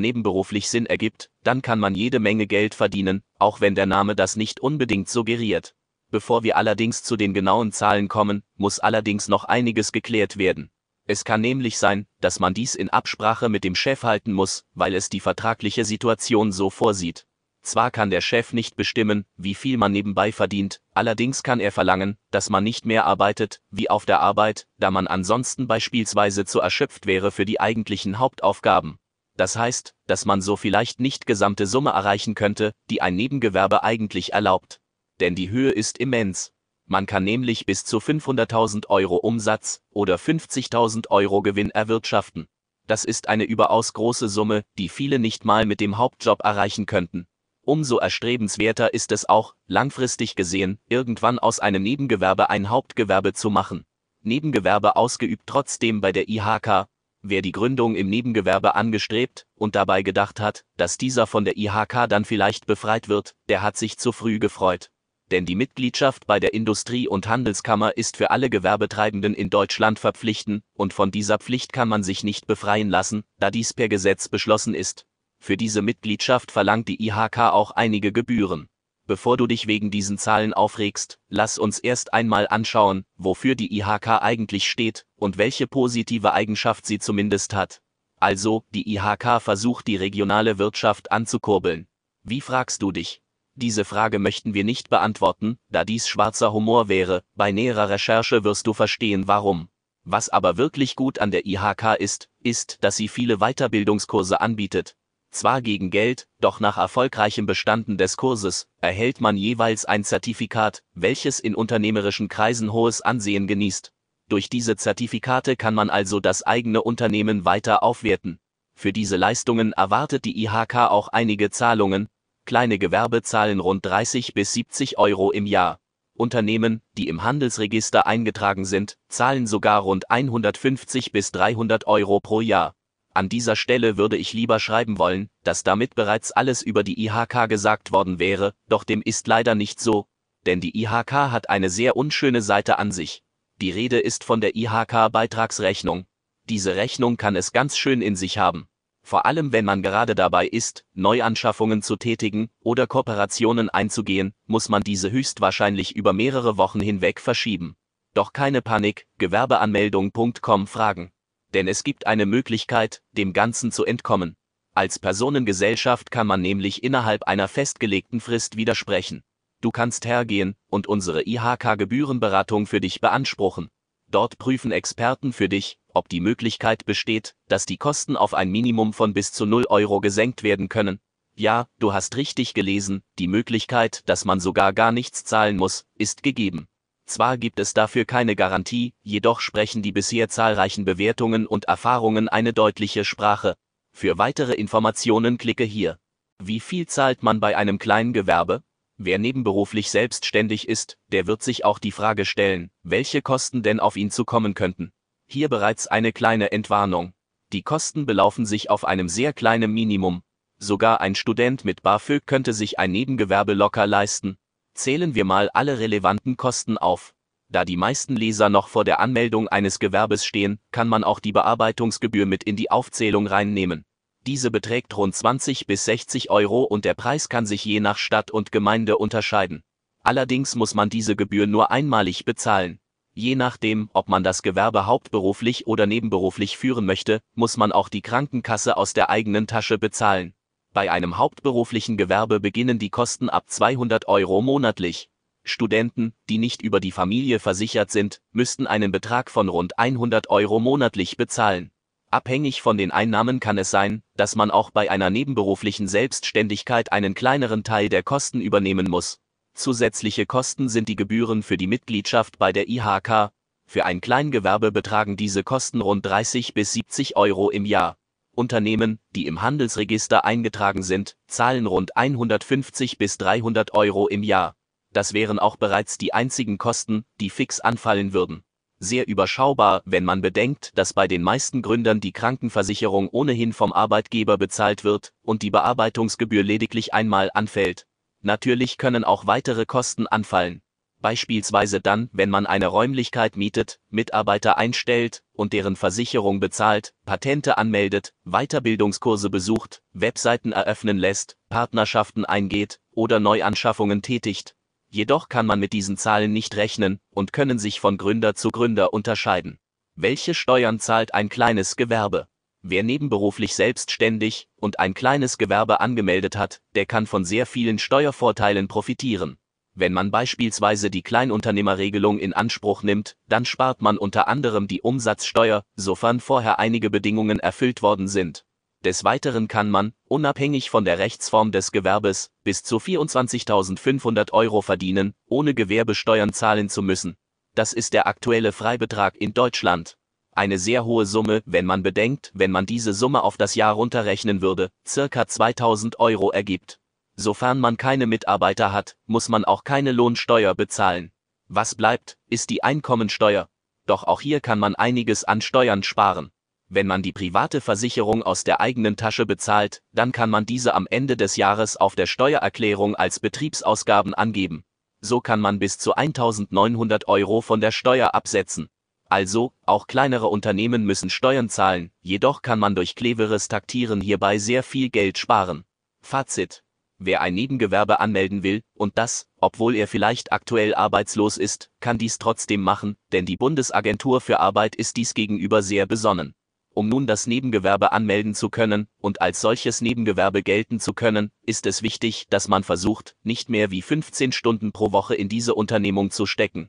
nebenberuflich 0.00 0.68
Sinn 0.68 0.86
ergibt, 0.86 1.30
dann 1.44 1.62
kann 1.62 1.78
man 1.78 1.94
jede 1.94 2.18
Menge 2.18 2.48
Geld 2.48 2.74
verdienen, 2.74 3.22
auch 3.38 3.60
wenn 3.60 3.76
der 3.76 3.86
Name 3.86 4.16
das 4.16 4.34
nicht 4.34 4.58
unbedingt 4.58 5.08
suggeriert. 5.08 5.76
Bevor 6.10 6.42
wir 6.42 6.56
allerdings 6.56 7.02
zu 7.02 7.16
den 7.16 7.34
genauen 7.34 7.72
Zahlen 7.72 8.08
kommen, 8.08 8.42
muss 8.56 8.78
allerdings 8.78 9.28
noch 9.28 9.44
einiges 9.44 9.92
geklärt 9.92 10.38
werden. 10.38 10.70
Es 11.06 11.24
kann 11.24 11.40
nämlich 11.40 11.78
sein, 11.78 12.06
dass 12.20 12.40
man 12.40 12.54
dies 12.54 12.74
in 12.74 12.90
Absprache 12.90 13.48
mit 13.48 13.64
dem 13.64 13.74
Chef 13.74 14.02
halten 14.02 14.32
muss, 14.32 14.64
weil 14.74 14.94
es 14.94 15.08
die 15.08 15.20
vertragliche 15.20 15.84
Situation 15.84 16.52
so 16.52 16.70
vorsieht. 16.70 17.26
Zwar 17.62 17.90
kann 17.90 18.10
der 18.10 18.20
Chef 18.20 18.52
nicht 18.52 18.76
bestimmen, 18.76 19.26
wie 19.36 19.54
viel 19.54 19.76
man 19.76 19.92
nebenbei 19.92 20.32
verdient, 20.32 20.80
allerdings 20.94 21.42
kann 21.42 21.60
er 21.60 21.72
verlangen, 21.72 22.16
dass 22.30 22.50
man 22.50 22.64
nicht 22.64 22.86
mehr 22.86 23.04
arbeitet, 23.04 23.60
wie 23.70 23.90
auf 23.90 24.06
der 24.06 24.20
Arbeit, 24.20 24.66
da 24.78 24.90
man 24.90 25.06
ansonsten 25.06 25.66
beispielsweise 25.66 26.44
zu 26.44 26.60
erschöpft 26.60 27.06
wäre 27.06 27.30
für 27.30 27.44
die 27.44 27.60
eigentlichen 27.60 28.18
Hauptaufgaben. 28.18 28.98
Das 29.36 29.56
heißt, 29.56 29.94
dass 30.06 30.24
man 30.24 30.40
so 30.40 30.56
vielleicht 30.56 31.00
nicht 31.00 31.26
gesamte 31.26 31.66
Summe 31.66 31.90
erreichen 31.90 32.34
könnte, 32.34 32.72
die 32.90 33.02
ein 33.02 33.16
Nebengewerbe 33.16 33.82
eigentlich 33.82 34.32
erlaubt. 34.32 34.80
Denn 35.20 35.34
die 35.34 35.50
Höhe 35.50 35.70
ist 35.70 35.98
immens. 35.98 36.52
Man 36.86 37.04
kann 37.04 37.24
nämlich 37.24 37.66
bis 37.66 37.84
zu 37.84 37.98
500.000 37.98 38.86
Euro 38.88 39.16
Umsatz 39.16 39.82
oder 39.90 40.16
50.000 40.16 41.10
Euro 41.10 41.42
Gewinn 41.42 41.70
erwirtschaften. 41.70 42.48
Das 42.86 43.04
ist 43.04 43.28
eine 43.28 43.44
überaus 43.44 43.92
große 43.92 44.28
Summe, 44.28 44.62
die 44.78 44.88
viele 44.88 45.18
nicht 45.18 45.44
mal 45.44 45.66
mit 45.66 45.80
dem 45.80 45.98
Hauptjob 45.98 46.42
erreichen 46.42 46.86
könnten. 46.86 47.26
Umso 47.60 47.98
erstrebenswerter 47.98 48.94
ist 48.94 49.12
es 49.12 49.28
auch, 49.28 49.54
langfristig 49.66 50.34
gesehen, 50.34 50.78
irgendwann 50.88 51.38
aus 51.38 51.60
einem 51.60 51.82
Nebengewerbe 51.82 52.48
ein 52.48 52.70
Hauptgewerbe 52.70 53.34
zu 53.34 53.50
machen. 53.50 53.84
Nebengewerbe 54.22 54.96
ausgeübt 54.96 55.42
trotzdem 55.44 56.00
bei 56.00 56.12
der 56.12 56.30
IHK. 56.30 56.86
Wer 57.20 57.42
die 57.42 57.52
Gründung 57.52 57.96
im 57.96 58.08
Nebengewerbe 58.08 58.74
angestrebt 58.74 59.46
und 59.54 59.74
dabei 59.74 60.02
gedacht 60.02 60.40
hat, 60.40 60.64
dass 60.78 60.96
dieser 60.96 61.26
von 61.26 61.44
der 61.44 61.58
IHK 61.58 62.08
dann 62.08 62.24
vielleicht 62.24 62.64
befreit 62.64 63.10
wird, 63.10 63.34
der 63.50 63.60
hat 63.60 63.76
sich 63.76 63.98
zu 63.98 64.12
früh 64.12 64.38
gefreut 64.38 64.90
denn 65.30 65.46
die 65.46 65.54
Mitgliedschaft 65.54 66.26
bei 66.26 66.40
der 66.40 66.54
Industrie- 66.54 67.08
und 67.08 67.28
Handelskammer 67.28 67.96
ist 67.96 68.16
für 68.16 68.30
alle 68.30 68.50
Gewerbetreibenden 68.50 69.34
in 69.34 69.50
Deutschland 69.50 69.98
verpflichtend, 69.98 70.62
und 70.74 70.92
von 70.92 71.10
dieser 71.10 71.38
Pflicht 71.38 71.72
kann 71.72 71.88
man 71.88 72.02
sich 72.02 72.24
nicht 72.24 72.46
befreien 72.46 72.90
lassen, 72.90 73.24
da 73.38 73.50
dies 73.50 73.74
per 73.74 73.88
Gesetz 73.88 74.28
beschlossen 74.28 74.74
ist. 74.74 75.06
Für 75.38 75.56
diese 75.56 75.82
Mitgliedschaft 75.82 76.50
verlangt 76.50 76.88
die 76.88 77.06
IHK 77.06 77.38
auch 77.38 77.70
einige 77.70 78.12
Gebühren. 78.12 78.68
Bevor 79.06 79.38
du 79.38 79.46
dich 79.46 79.66
wegen 79.66 79.90
diesen 79.90 80.18
Zahlen 80.18 80.52
aufregst, 80.52 81.18
lass 81.30 81.58
uns 81.58 81.78
erst 81.78 82.12
einmal 82.12 82.46
anschauen, 82.46 83.04
wofür 83.16 83.54
die 83.54 83.74
IHK 83.78 84.20
eigentlich 84.20 84.68
steht 84.68 85.06
und 85.16 85.38
welche 85.38 85.66
positive 85.66 86.34
Eigenschaft 86.34 86.84
sie 86.84 86.98
zumindest 86.98 87.54
hat. 87.54 87.80
Also, 88.20 88.64
die 88.74 88.94
IHK 88.94 89.40
versucht 89.40 89.86
die 89.86 89.96
regionale 89.96 90.58
Wirtschaft 90.58 91.10
anzukurbeln. 91.12 91.86
Wie 92.22 92.40
fragst 92.40 92.82
du 92.82 92.92
dich? 92.92 93.22
Diese 93.60 93.84
Frage 93.84 94.20
möchten 94.20 94.54
wir 94.54 94.62
nicht 94.62 94.88
beantworten, 94.88 95.58
da 95.68 95.84
dies 95.84 96.06
schwarzer 96.06 96.52
Humor 96.52 96.86
wäre, 96.88 97.24
bei 97.34 97.50
näherer 97.50 97.88
Recherche 97.88 98.44
wirst 98.44 98.68
du 98.68 98.72
verstehen 98.72 99.26
warum. 99.26 99.68
Was 100.04 100.28
aber 100.28 100.58
wirklich 100.58 100.94
gut 100.94 101.18
an 101.18 101.32
der 101.32 101.44
IHK 101.44 101.96
ist, 101.98 102.28
ist, 102.40 102.78
dass 102.82 102.96
sie 102.96 103.08
viele 103.08 103.38
Weiterbildungskurse 103.38 104.40
anbietet. 104.40 104.94
Zwar 105.32 105.60
gegen 105.60 105.90
Geld, 105.90 106.28
doch 106.40 106.60
nach 106.60 106.76
erfolgreichem 106.76 107.46
Bestanden 107.46 107.98
des 107.98 108.16
Kurses 108.16 108.68
erhält 108.80 109.20
man 109.20 109.36
jeweils 109.36 109.84
ein 109.84 110.04
Zertifikat, 110.04 110.84
welches 110.94 111.40
in 111.40 111.56
unternehmerischen 111.56 112.28
Kreisen 112.28 112.72
hohes 112.72 113.00
Ansehen 113.00 113.48
genießt. 113.48 113.92
Durch 114.28 114.48
diese 114.48 114.76
Zertifikate 114.76 115.56
kann 115.56 115.74
man 115.74 115.90
also 115.90 116.20
das 116.20 116.44
eigene 116.44 116.80
Unternehmen 116.80 117.44
weiter 117.44 117.82
aufwerten. 117.82 118.38
Für 118.76 118.92
diese 118.92 119.16
Leistungen 119.16 119.72
erwartet 119.72 120.24
die 120.24 120.44
IHK 120.44 120.76
auch 120.76 121.08
einige 121.08 121.50
Zahlungen, 121.50 122.08
Kleine 122.48 122.78
Gewerbe 122.78 123.20
zahlen 123.20 123.60
rund 123.60 123.84
30 123.84 124.32
bis 124.32 124.54
70 124.54 124.96
Euro 124.96 125.30
im 125.32 125.44
Jahr. 125.44 125.80
Unternehmen, 126.14 126.80
die 126.96 127.08
im 127.08 127.22
Handelsregister 127.22 128.06
eingetragen 128.06 128.64
sind, 128.64 128.96
zahlen 129.10 129.46
sogar 129.46 129.82
rund 129.82 130.10
150 130.10 131.12
bis 131.12 131.30
300 131.32 131.86
Euro 131.86 132.20
pro 132.20 132.40
Jahr. 132.40 132.74
An 133.12 133.28
dieser 133.28 133.54
Stelle 133.54 133.98
würde 133.98 134.16
ich 134.16 134.32
lieber 134.32 134.60
schreiben 134.60 134.98
wollen, 134.98 135.28
dass 135.44 135.62
damit 135.62 135.94
bereits 135.94 136.32
alles 136.32 136.62
über 136.62 136.84
die 136.84 137.04
IHK 137.04 137.50
gesagt 137.50 137.92
worden 137.92 138.18
wäre, 138.18 138.54
doch 138.70 138.84
dem 138.84 139.02
ist 139.02 139.28
leider 139.28 139.54
nicht 139.54 139.78
so, 139.78 140.06
denn 140.46 140.62
die 140.62 140.74
IHK 140.74 141.12
hat 141.12 141.50
eine 141.50 141.68
sehr 141.68 141.98
unschöne 141.98 142.40
Seite 142.40 142.78
an 142.78 142.92
sich. 142.92 143.22
Die 143.60 143.72
Rede 143.72 143.98
ist 143.98 144.24
von 144.24 144.40
der 144.40 144.56
IHK 144.56 145.12
Beitragsrechnung. 145.12 146.06
Diese 146.48 146.76
Rechnung 146.76 147.18
kann 147.18 147.36
es 147.36 147.52
ganz 147.52 147.76
schön 147.76 148.00
in 148.00 148.16
sich 148.16 148.38
haben 148.38 148.68
vor 149.08 149.24
allem 149.24 149.52
wenn 149.52 149.64
man 149.64 149.82
gerade 149.82 150.14
dabei 150.14 150.46
ist, 150.46 150.84
Neuanschaffungen 150.92 151.80
zu 151.80 151.96
tätigen 151.96 152.50
oder 152.60 152.86
Kooperationen 152.86 153.70
einzugehen, 153.70 154.34
muss 154.46 154.68
man 154.68 154.82
diese 154.82 155.10
höchstwahrscheinlich 155.10 155.96
über 155.96 156.12
mehrere 156.12 156.58
Wochen 156.58 156.78
hinweg 156.78 157.18
verschieben. 157.18 157.74
Doch 158.12 158.34
keine 158.34 158.60
Panik, 158.60 159.06
Gewerbeanmeldung.com 159.16 160.66
fragen. 160.66 161.10
Denn 161.54 161.68
es 161.68 161.84
gibt 161.84 162.06
eine 162.06 162.26
Möglichkeit, 162.26 163.00
dem 163.12 163.32
Ganzen 163.32 163.72
zu 163.72 163.86
entkommen. 163.86 164.36
Als 164.74 164.98
Personengesellschaft 164.98 166.10
kann 166.10 166.26
man 166.26 166.42
nämlich 166.42 166.82
innerhalb 166.84 167.22
einer 167.22 167.48
festgelegten 167.48 168.20
Frist 168.20 168.58
widersprechen. 168.58 169.22
Du 169.62 169.70
kannst 169.70 170.04
hergehen 170.04 170.54
und 170.68 170.86
unsere 170.86 171.26
IHK-Gebührenberatung 171.26 172.66
für 172.66 172.82
dich 172.82 173.00
beanspruchen. 173.00 173.70
Dort 174.10 174.36
prüfen 174.36 174.70
Experten 174.70 175.32
für 175.32 175.48
dich, 175.48 175.77
ob 175.94 176.08
die 176.08 176.20
Möglichkeit 176.20 176.84
besteht, 176.84 177.34
dass 177.48 177.66
die 177.66 177.76
Kosten 177.76 178.16
auf 178.16 178.34
ein 178.34 178.50
Minimum 178.50 178.92
von 178.92 179.14
bis 179.14 179.32
zu 179.32 179.46
0 179.46 179.66
Euro 179.68 180.00
gesenkt 180.00 180.42
werden 180.42 180.68
können. 180.68 181.00
Ja, 181.34 181.68
du 181.78 181.92
hast 181.92 182.16
richtig 182.16 182.54
gelesen, 182.54 183.02
die 183.18 183.28
Möglichkeit, 183.28 184.02
dass 184.06 184.24
man 184.24 184.40
sogar 184.40 184.72
gar 184.72 184.92
nichts 184.92 185.24
zahlen 185.24 185.56
muss, 185.56 185.84
ist 185.96 186.22
gegeben. 186.22 186.66
Zwar 187.06 187.38
gibt 187.38 187.58
es 187.58 187.72
dafür 187.72 188.04
keine 188.04 188.36
Garantie, 188.36 188.92
jedoch 189.02 189.40
sprechen 189.40 189.80
die 189.80 189.92
bisher 189.92 190.28
zahlreichen 190.28 190.84
Bewertungen 190.84 191.46
und 191.46 191.64
Erfahrungen 191.64 192.28
eine 192.28 192.52
deutliche 192.52 193.04
Sprache. 193.04 193.56
Für 193.92 194.18
weitere 194.18 194.52
Informationen 194.54 195.38
klicke 195.38 195.64
hier. 195.64 195.98
Wie 196.38 196.60
viel 196.60 196.86
zahlt 196.86 197.22
man 197.22 197.40
bei 197.40 197.56
einem 197.56 197.78
kleinen 197.78 198.12
Gewerbe? 198.12 198.62
Wer 198.98 199.18
nebenberuflich 199.18 199.90
selbstständig 199.90 200.68
ist, 200.68 200.98
der 201.06 201.26
wird 201.26 201.42
sich 201.42 201.64
auch 201.64 201.78
die 201.78 201.92
Frage 201.92 202.24
stellen, 202.24 202.70
welche 202.82 203.22
Kosten 203.22 203.62
denn 203.62 203.80
auf 203.80 203.96
ihn 203.96 204.10
zukommen 204.10 204.54
könnten. 204.54 204.92
Hier 205.30 205.50
bereits 205.50 205.86
eine 205.86 206.10
kleine 206.10 206.52
Entwarnung. 206.52 207.12
Die 207.52 207.60
Kosten 207.62 208.06
belaufen 208.06 208.46
sich 208.46 208.70
auf 208.70 208.86
einem 208.86 209.10
sehr 209.10 209.34
kleinen 209.34 209.70
Minimum. 209.70 210.22
Sogar 210.56 211.02
ein 211.02 211.14
Student 211.14 211.66
mit 211.66 211.82
BAföG 211.82 212.24
könnte 212.24 212.54
sich 212.54 212.78
ein 212.78 212.92
Nebengewerbe 212.92 213.52
locker 213.52 213.86
leisten. 213.86 214.38
Zählen 214.72 215.14
wir 215.14 215.26
mal 215.26 215.50
alle 215.50 215.80
relevanten 215.80 216.38
Kosten 216.38 216.78
auf. 216.78 217.14
Da 217.50 217.66
die 217.66 217.76
meisten 217.76 218.16
Leser 218.16 218.48
noch 218.48 218.68
vor 218.68 218.84
der 218.84 219.00
Anmeldung 219.00 219.48
eines 219.48 219.78
Gewerbes 219.78 220.24
stehen, 220.24 220.60
kann 220.70 220.88
man 220.88 221.04
auch 221.04 221.20
die 221.20 221.32
Bearbeitungsgebühr 221.32 222.24
mit 222.24 222.42
in 222.42 222.56
die 222.56 222.70
Aufzählung 222.70 223.26
reinnehmen. 223.26 223.84
Diese 224.26 224.50
beträgt 224.50 224.96
rund 224.96 225.14
20 225.14 225.66
bis 225.66 225.84
60 225.84 226.30
Euro 226.30 226.62
und 226.62 226.86
der 226.86 226.94
Preis 226.94 227.28
kann 227.28 227.44
sich 227.44 227.66
je 227.66 227.80
nach 227.80 227.98
Stadt 227.98 228.30
und 228.30 228.50
Gemeinde 228.50 228.96
unterscheiden. 228.96 229.62
Allerdings 230.02 230.54
muss 230.54 230.74
man 230.74 230.88
diese 230.88 231.16
Gebühr 231.16 231.46
nur 231.46 231.70
einmalig 231.70 232.24
bezahlen. 232.24 232.80
Je 233.20 233.34
nachdem, 233.34 233.90
ob 233.94 234.08
man 234.08 234.22
das 234.22 234.42
Gewerbe 234.42 234.86
hauptberuflich 234.86 235.66
oder 235.66 235.86
nebenberuflich 235.86 236.56
führen 236.56 236.86
möchte, 236.86 237.20
muss 237.34 237.56
man 237.56 237.72
auch 237.72 237.88
die 237.88 238.00
Krankenkasse 238.00 238.76
aus 238.76 238.92
der 238.92 239.10
eigenen 239.10 239.48
Tasche 239.48 239.76
bezahlen. 239.76 240.34
Bei 240.72 240.92
einem 240.92 241.18
hauptberuflichen 241.18 241.96
Gewerbe 241.96 242.38
beginnen 242.38 242.78
die 242.78 242.90
Kosten 242.90 243.28
ab 243.28 243.46
200 243.48 244.06
Euro 244.06 244.40
monatlich. 244.40 245.10
Studenten, 245.42 246.12
die 246.28 246.38
nicht 246.38 246.62
über 246.62 246.78
die 246.78 246.92
Familie 246.92 247.40
versichert 247.40 247.90
sind, 247.90 248.20
müssten 248.30 248.68
einen 248.68 248.92
Betrag 248.92 249.32
von 249.32 249.48
rund 249.48 249.80
100 249.80 250.30
Euro 250.30 250.60
monatlich 250.60 251.16
bezahlen. 251.16 251.72
Abhängig 252.12 252.62
von 252.62 252.78
den 252.78 252.92
Einnahmen 252.92 253.40
kann 253.40 253.58
es 253.58 253.72
sein, 253.72 254.04
dass 254.14 254.36
man 254.36 254.52
auch 254.52 254.70
bei 254.70 254.92
einer 254.92 255.10
nebenberuflichen 255.10 255.88
Selbstständigkeit 255.88 256.92
einen 256.92 257.14
kleineren 257.14 257.64
Teil 257.64 257.88
der 257.88 258.04
Kosten 258.04 258.40
übernehmen 258.40 258.88
muss. 258.88 259.18
Zusätzliche 259.58 260.24
Kosten 260.24 260.68
sind 260.68 260.88
die 260.88 260.94
Gebühren 260.94 261.42
für 261.42 261.56
die 261.56 261.66
Mitgliedschaft 261.66 262.38
bei 262.38 262.52
der 262.52 262.68
IHK. 262.68 263.32
Für 263.66 263.84
ein 263.86 264.00
Kleingewerbe 264.00 264.70
betragen 264.70 265.16
diese 265.16 265.42
Kosten 265.42 265.80
rund 265.80 266.06
30 266.06 266.54
bis 266.54 266.74
70 266.74 267.16
Euro 267.16 267.50
im 267.50 267.64
Jahr. 267.64 267.96
Unternehmen, 268.36 269.00
die 269.16 269.26
im 269.26 269.42
Handelsregister 269.42 270.24
eingetragen 270.24 270.84
sind, 270.84 271.16
zahlen 271.26 271.66
rund 271.66 271.96
150 271.96 272.98
bis 272.98 273.18
300 273.18 273.74
Euro 273.74 274.06
im 274.06 274.22
Jahr. 274.22 274.54
Das 274.92 275.12
wären 275.12 275.40
auch 275.40 275.56
bereits 275.56 275.98
die 275.98 276.14
einzigen 276.14 276.56
Kosten, 276.56 277.04
die 277.20 277.28
fix 277.28 277.58
anfallen 277.58 278.12
würden. 278.12 278.44
Sehr 278.78 279.08
überschaubar, 279.08 279.82
wenn 279.84 280.04
man 280.04 280.20
bedenkt, 280.20 280.70
dass 280.76 280.92
bei 280.92 281.08
den 281.08 281.24
meisten 281.24 281.62
Gründern 281.62 281.98
die 281.98 282.12
Krankenversicherung 282.12 283.08
ohnehin 283.08 283.52
vom 283.52 283.72
Arbeitgeber 283.72 284.38
bezahlt 284.38 284.84
wird 284.84 285.12
und 285.22 285.42
die 285.42 285.50
Bearbeitungsgebühr 285.50 286.44
lediglich 286.44 286.94
einmal 286.94 287.28
anfällt. 287.34 287.87
Natürlich 288.20 288.78
können 288.78 289.04
auch 289.04 289.26
weitere 289.26 289.66
Kosten 289.66 290.06
anfallen 290.06 290.62
beispielsweise 291.00 291.80
dann, 291.80 292.08
wenn 292.12 292.30
man 292.30 292.46
eine 292.46 292.66
Räumlichkeit 292.66 293.36
mietet, 293.36 293.78
Mitarbeiter 293.88 294.58
einstellt 294.58 295.22
und 295.32 295.52
deren 295.52 295.76
Versicherung 295.76 296.40
bezahlt, 296.40 296.92
Patente 297.04 297.58
anmeldet, 297.58 298.14
Weiterbildungskurse 298.24 299.30
besucht, 299.30 299.82
Webseiten 299.92 300.52
eröffnen 300.52 300.98
lässt, 300.98 301.36
Partnerschaften 301.48 302.24
eingeht 302.24 302.80
oder 302.90 303.20
Neuanschaffungen 303.20 304.02
tätigt. 304.02 304.54
Jedoch 304.90 305.28
kann 305.28 305.46
man 305.46 305.60
mit 305.60 305.72
diesen 305.72 305.96
Zahlen 305.96 306.32
nicht 306.32 306.56
rechnen 306.56 307.00
und 307.10 307.32
können 307.32 307.58
sich 307.58 307.80
von 307.80 307.98
Gründer 307.98 308.34
zu 308.34 308.48
Gründer 308.50 308.92
unterscheiden. 308.92 309.58
Welche 309.94 310.34
Steuern 310.34 310.80
zahlt 310.80 311.12
ein 311.14 311.28
kleines 311.28 311.76
Gewerbe? 311.76 312.28
Wer 312.70 312.82
nebenberuflich 312.82 313.54
selbstständig 313.54 314.46
und 314.56 314.78
ein 314.78 314.92
kleines 314.92 315.38
Gewerbe 315.38 315.80
angemeldet 315.80 316.36
hat, 316.36 316.60
der 316.74 316.84
kann 316.84 317.06
von 317.06 317.24
sehr 317.24 317.46
vielen 317.46 317.78
Steuervorteilen 317.78 318.68
profitieren. 318.68 319.38
Wenn 319.72 319.94
man 319.94 320.10
beispielsweise 320.10 320.90
die 320.90 321.00
Kleinunternehmerregelung 321.00 322.18
in 322.18 322.34
Anspruch 322.34 322.82
nimmt, 322.82 323.16
dann 323.26 323.46
spart 323.46 323.80
man 323.80 323.96
unter 323.96 324.28
anderem 324.28 324.68
die 324.68 324.82
Umsatzsteuer, 324.82 325.62
sofern 325.76 326.20
vorher 326.20 326.58
einige 326.58 326.90
Bedingungen 326.90 327.40
erfüllt 327.40 327.80
worden 327.80 328.06
sind. 328.06 328.44
Des 328.84 329.02
Weiteren 329.02 329.48
kann 329.48 329.70
man, 329.70 329.94
unabhängig 330.04 330.68
von 330.68 330.84
der 330.84 330.98
Rechtsform 330.98 331.52
des 331.52 331.72
Gewerbes, 331.72 332.32
bis 332.44 332.64
zu 332.64 332.76
24.500 332.76 334.32
Euro 334.32 334.60
verdienen, 334.60 335.14
ohne 335.26 335.54
Gewerbesteuern 335.54 336.34
zahlen 336.34 336.68
zu 336.68 336.82
müssen. 336.82 337.16
Das 337.54 337.72
ist 337.72 337.94
der 337.94 338.06
aktuelle 338.06 338.52
Freibetrag 338.52 339.16
in 339.16 339.32
Deutschland. 339.32 339.97
Eine 340.38 340.60
sehr 340.60 340.84
hohe 340.84 341.04
Summe, 341.04 341.42
wenn 341.46 341.64
man 341.64 341.82
bedenkt, 341.82 342.30
wenn 342.32 342.52
man 342.52 342.64
diese 342.64 342.94
Summe 342.94 343.24
auf 343.24 343.36
das 343.36 343.56
Jahr 343.56 343.74
runterrechnen 343.74 344.40
würde, 344.40 344.70
circa 344.86 345.26
2000 345.26 345.98
Euro 345.98 346.30
ergibt. 346.30 346.78
Sofern 347.16 347.58
man 347.58 347.76
keine 347.76 348.06
Mitarbeiter 348.06 348.70
hat, 348.70 348.94
muss 349.06 349.28
man 349.28 349.44
auch 349.44 349.64
keine 349.64 349.90
Lohnsteuer 349.90 350.54
bezahlen. 350.54 351.10
Was 351.48 351.74
bleibt, 351.74 352.18
ist 352.30 352.50
die 352.50 352.62
Einkommensteuer. 352.62 353.48
Doch 353.86 354.04
auch 354.04 354.20
hier 354.20 354.38
kann 354.38 354.60
man 354.60 354.76
einiges 354.76 355.24
an 355.24 355.40
Steuern 355.40 355.82
sparen. 355.82 356.30
Wenn 356.68 356.86
man 356.86 357.02
die 357.02 357.12
private 357.12 357.60
Versicherung 357.60 358.22
aus 358.22 358.44
der 358.44 358.60
eigenen 358.60 358.94
Tasche 358.94 359.26
bezahlt, 359.26 359.82
dann 359.90 360.12
kann 360.12 360.30
man 360.30 360.46
diese 360.46 360.72
am 360.72 360.86
Ende 360.88 361.16
des 361.16 361.34
Jahres 361.34 361.76
auf 361.76 361.96
der 361.96 362.06
Steuererklärung 362.06 362.94
als 362.94 363.18
Betriebsausgaben 363.18 364.14
angeben. 364.14 364.62
So 365.00 365.20
kann 365.20 365.40
man 365.40 365.58
bis 365.58 365.78
zu 365.78 365.96
1900 365.96 367.08
Euro 367.08 367.40
von 367.40 367.60
der 367.60 367.72
Steuer 367.72 368.14
absetzen. 368.14 368.68
Also, 369.08 369.52
auch 369.64 369.86
kleinere 369.86 370.28
Unternehmen 370.28 370.84
müssen 370.84 371.08
Steuern 371.08 371.48
zahlen, 371.48 371.90
jedoch 372.02 372.42
kann 372.42 372.58
man 372.58 372.74
durch 372.74 372.94
cleveres 372.94 373.48
Taktieren 373.48 374.00
hierbei 374.00 374.38
sehr 374.38 374.62
viel 374.62 374.90
Geld 374.90 375.16
sparen. 375.16 375.64
Fazit 376.02 376.62
Wer 377.00 377.20
ein 377.20 377.34
Nebengewerbe 377.34 378.00
anmelden 378.00 378.42
will, 378.42 378.62
und 378.74 378.98
das, 378.98 379.28
obwohl 379.40 379.76
er 379.76 379.86
vielleicht 379.86 380.32
aktuell 380.32 380.74
arbeitslos 380.74 381.38
ist, 381.38 381.70
kann 381.78 381.96
dies 381.96 382.18
trotzdem 382.18 382.60
machen, 382.60 382.96
denn 383.12 383.24
die 383.24 383.36
Bundesagentur 383.36 384.20
für 384.20 384.40
Arbeit 384.40 384.74
ist 384.74 384.96
dies 384.96 385.14
gegenüber 385.14 385.62
sehr 385.62 385.86
besonnen. 385.86 386.34
Um 386.74 386.88
nun 386.88 387.06
das 387.06 387.26
Nebengewerbe 387.26 387.92
anmelden 387.92 388.34
zu 388.34 388.50
können 388.50 388.88
und 389.00 389.20
als 389.20 389.40
solches 389.40 389.80
Nebengewerbe 389.80 390.42
gelten 390.42 390.80
zu 390.80 390.92
können, 390.92 391.30
ist 391.42 391.66
es 391.66 391.82
wichtig, 391.82 392.26
dass 392.30 392.48
man 392.48 392.62
versucht, 392.62 393.16
nicht 393.22 393.48
mehr 393.48 393.70
wie 393.70 393.82
15 393.82 394.32
Stunden 394.32 394.72
pro 394.72 394.92
Woche 394.92 395.14
in 395.14 395.28
diese 395.28 395.54
Unternehmung 395.54 396.10
zu 396.10 396.26
stecken. 396.26 396.68